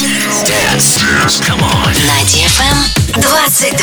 Dance. 0.00 0.96
Dance. 0.96 1.40
Come 1.40 1.60
on. 1.60 1.92
На 2.06 2.24
DFM 2.24 2.88
22. 3.20 3.76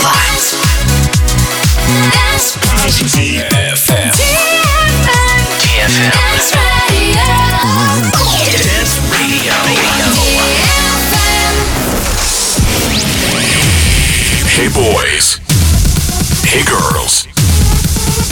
Dance. 2.12 2.58
DFM. 3.14 4.12
DFM. 5.62 6.12
Dance 6.18 6.54
Radio. 6.90 7.22
Dance 8.58 8.98
Radio. 9.14 9.54
Hey 14.50 14.70
boys. 14.74 15.38
Hey 16.44 16.64
girls. 16.66 17.28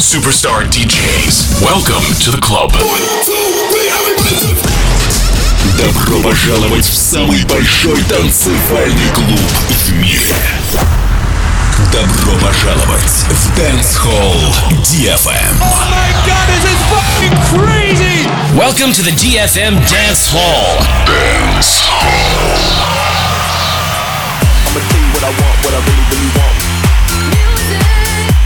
Superstar 0.02 0.66
DJs. 0.72 1.62
Welcome 1.62 2.04
to 2.24 2.32
the 2.32 2.42
club. 2.42 2.72
Добро 5.77 6.21
пожаловать 6.21 6.85
в 6.85 6.95
самый 6.95 7.43
большой 7.45 8.03
танцевальный 8.05 9.09
клуб 9.15 9.41
в 9.69 9.93
мире. 9.93 10.21
Добро 11.93 12.33
пожаловать 12.39 13.25
в 13.29 13.59
Dance 13.59 13.97
Hall 14.05 14.55
DFM. 14.85 15.57
Welcome 18.55 18.93
to 18.93 19.03
the 19.03 19.13
DFM 19.13 19.79
Dance 19.89 20.29
Hall. 20.29 20.79
I'ma 24.67 24.81
tell 24.89 25.01
you 25.01 25.11
what 25.15 25.25
I 25.25 25.31
want, 25.31 25.57
what 25.65 25.75
I 25.75 25.81
really, 25.87 26.07
really 26.11 26.31
want. 26.39 26.57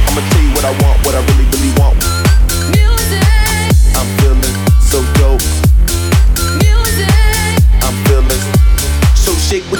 I'ma 0.09 0.21
tell 0.31 0.43
you 0.43 0.51
what 0.55 0.65
I 0.65 0.73
want, 0.83 0.99
what 1.05 1.15
I 1.15 1.21
really, 1.21 1.47
really 1.53 1.73
want. 1.79 1.88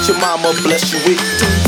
With 0.00 0.08
your 0.08 0.18
mama, 0.18 0.52
bless 0.62 0.92
you 0.92 0.98
with. 1.06 1.59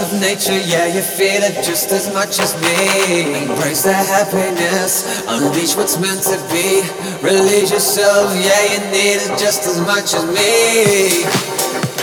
Of 0.00 0.12
nature. 0.20 0.58
Yeah, 0.58 0.86
you 0.86 1.02
feel 1.02 1.42
it 1.42 1.64
just 1.64 1.90
as 1.92 2.12
much 2.12 2.38
as 2.40 2.54
me. 2.62 3.42
Embrace 3.42 3.82
the 3.82 3.92
happiness, 3.92 5.22
unleash 5.26 5.76
what's 5.76 5.98
meant 5.98 6.22
to 6.24 6.38
be. 6.52 6.82
Release 7.22 7.70
yourself, 7.70 8.34
yeah, 8.36 8.62
you 8.72 8.80
need 8.90 9.18
it 9.22 9.38
just 9.38 9.66
as 9.66 9.80
much 9.80 10.14
as 10.14 10.24
me. 10.26 11.24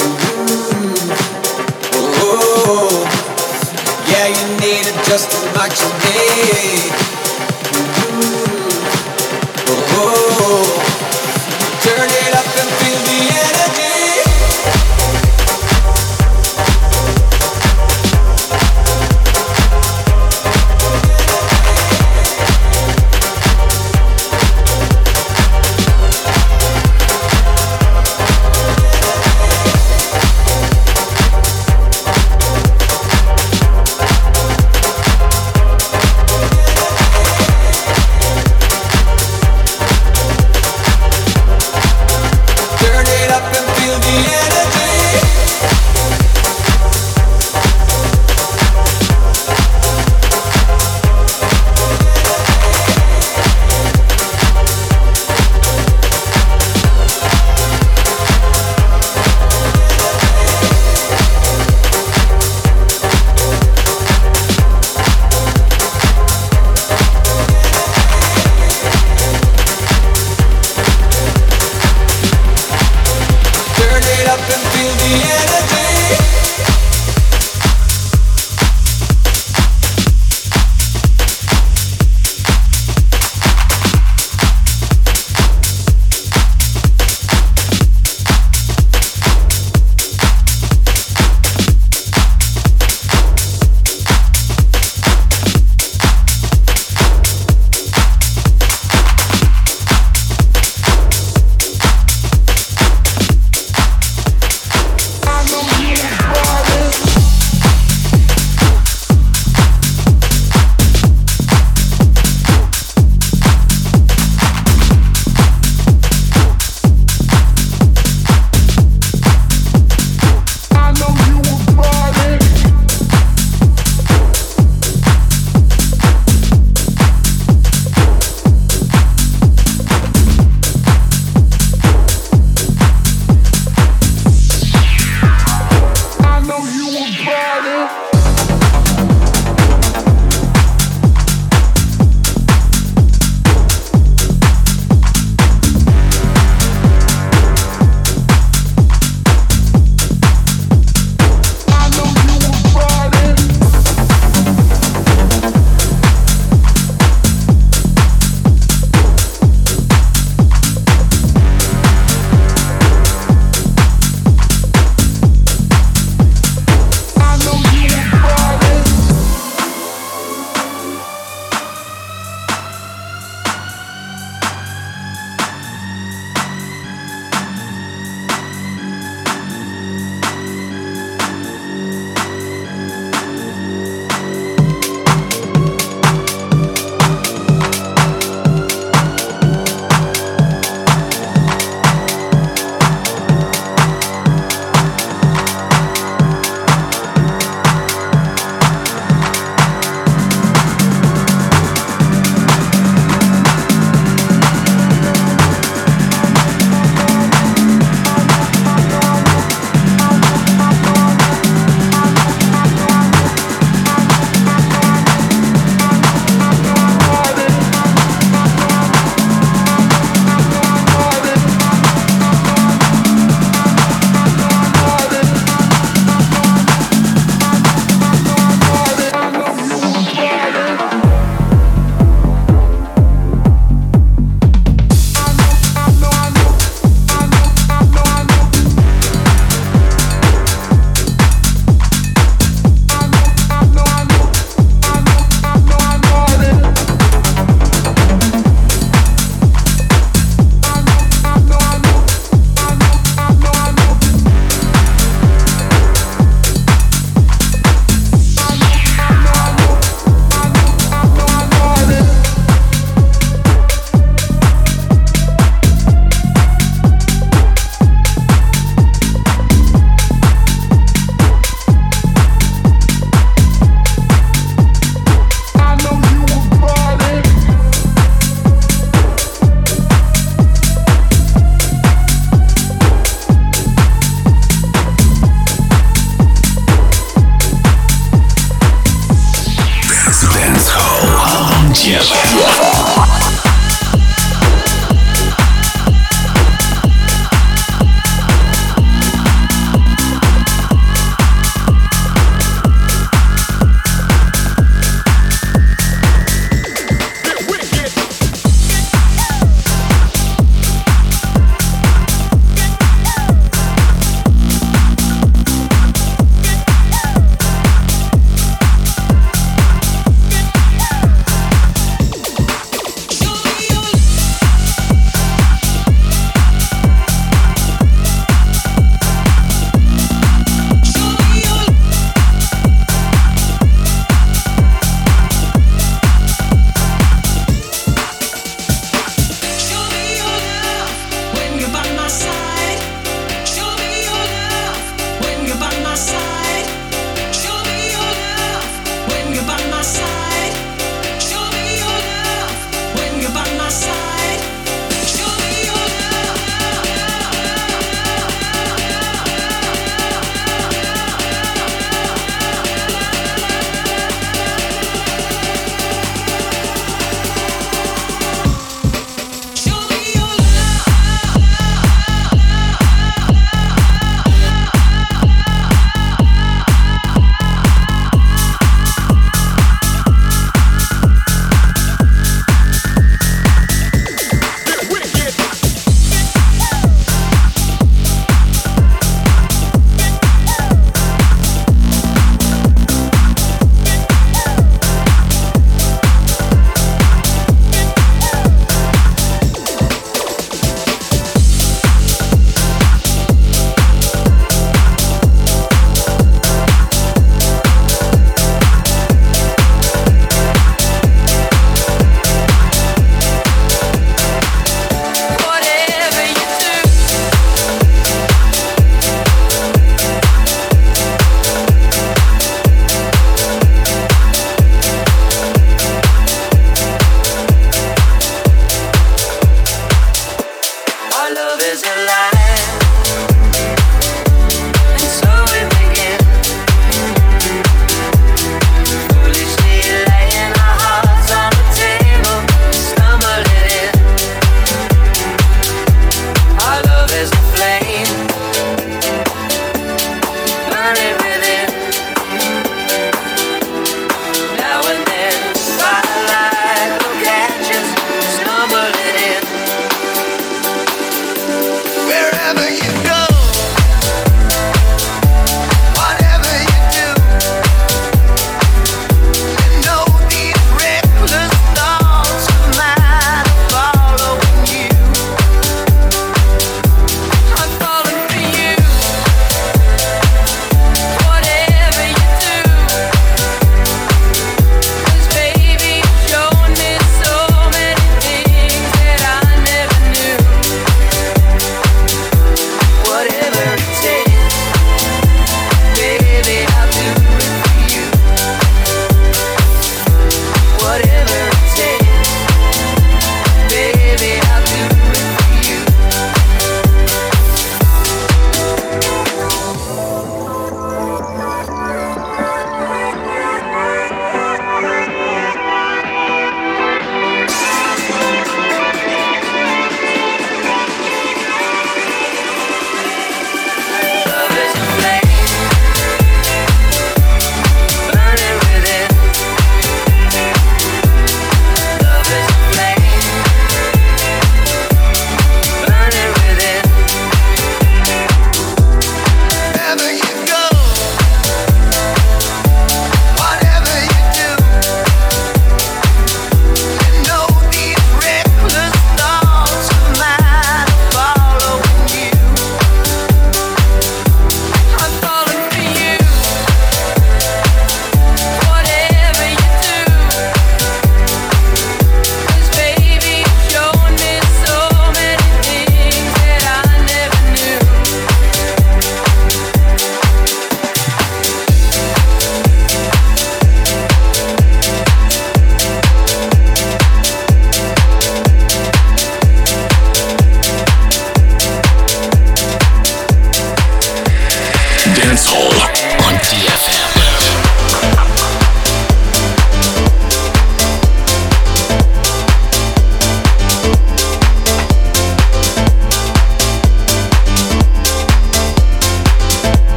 Mm-hmm. 0.00 0.70
Yeah, 4.10 4.26
you 4.28 4.44
need 4.60 4.86
it 4.86 4.98
just 5.06 5.32
as 5.32 5.44
much 5.54 5.80
as 5.80 5.92
me. 6.04 7.19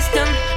system. 0.00 0.47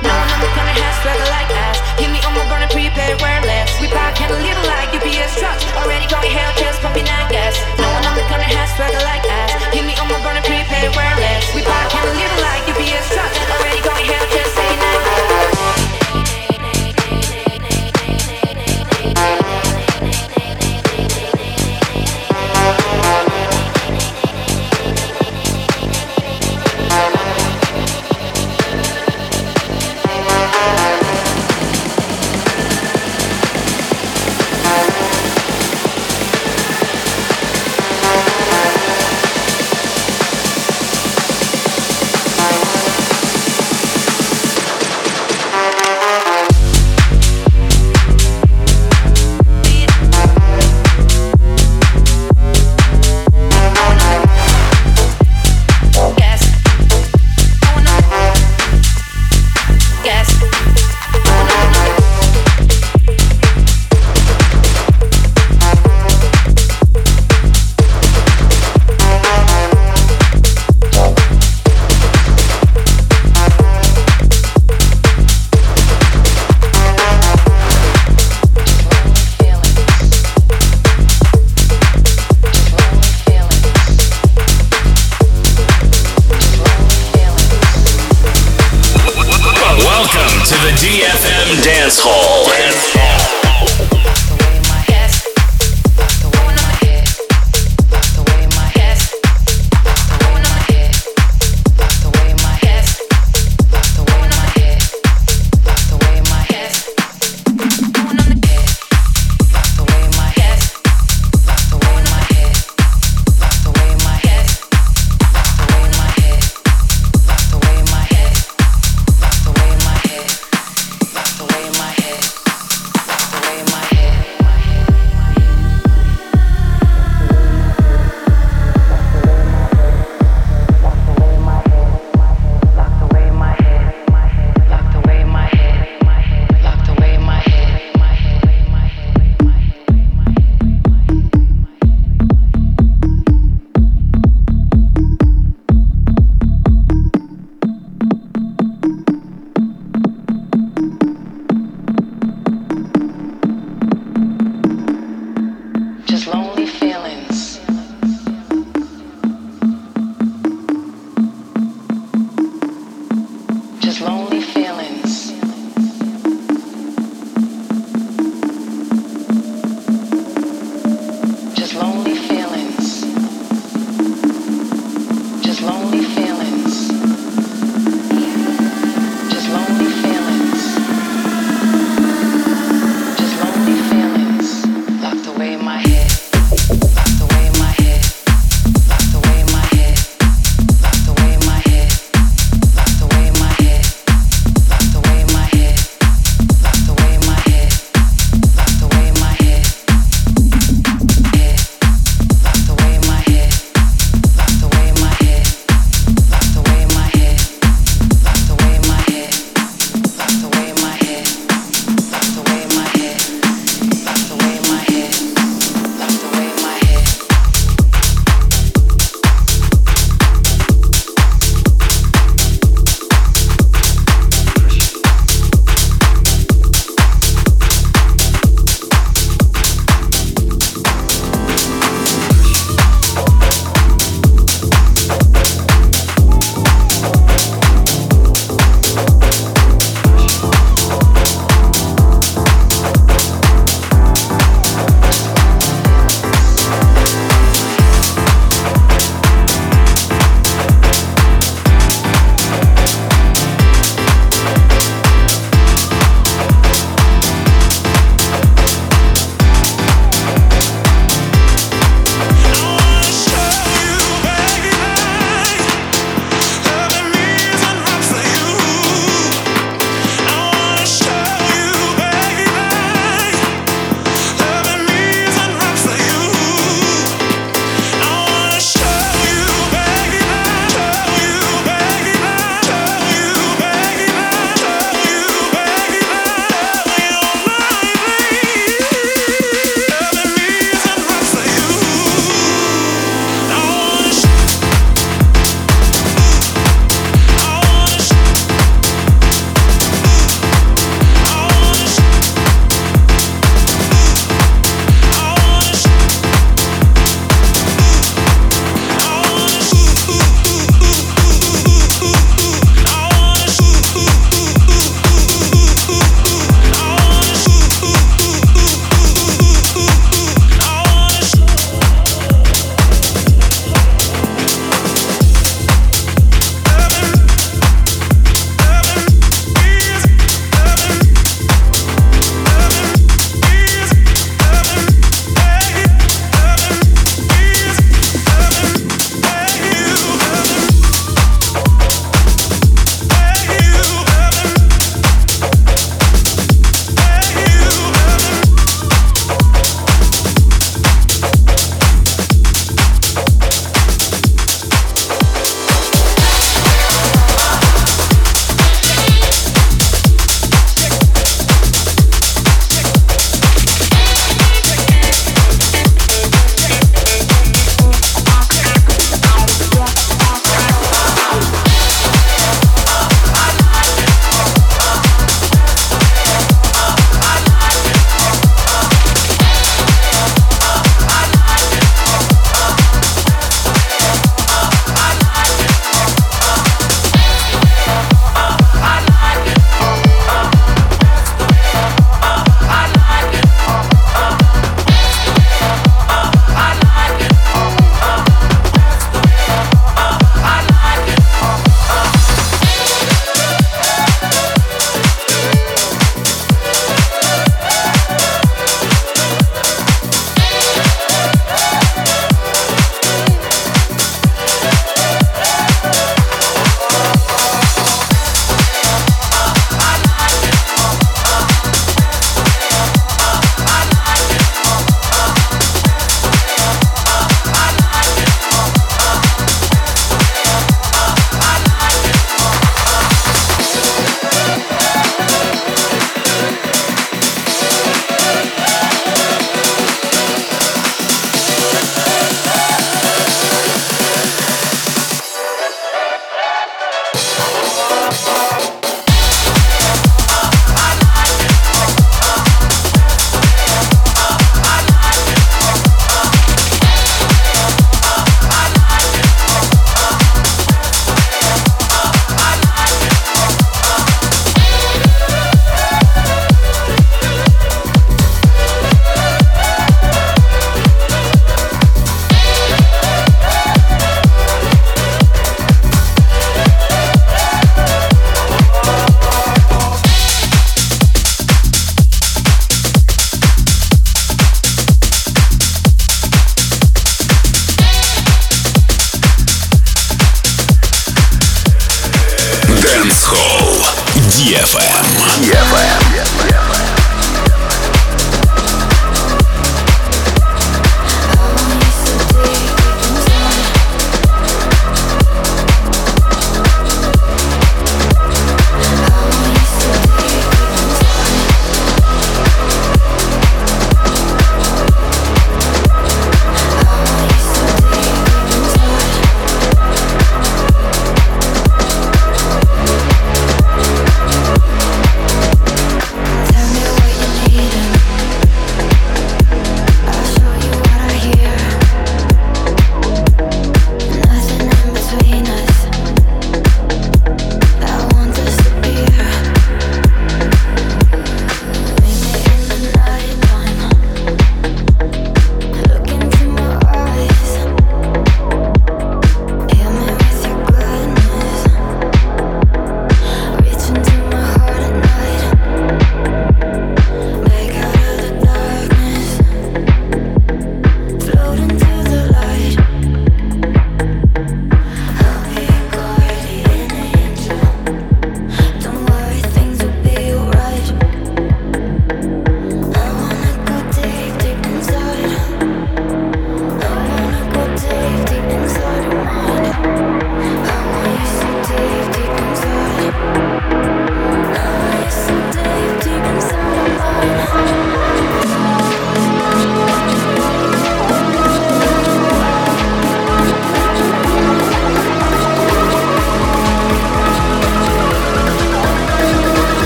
to 90.46 90.56
the 90.56 90.72
DFM 90.72 91.64
Dance 91.64 92.00
Hall. 92.00 92.46
Dance 92.46 92.94
Hall. 92.94 93.11